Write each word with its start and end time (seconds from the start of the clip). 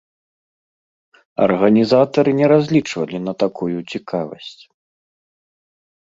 Арганізатары 1.47 2.31
не 2.39 2.47
разлічвалі 2.53 3.17
на 3.27 3.33
такую 3.43 3.77
цікавасць. 3.91 4.57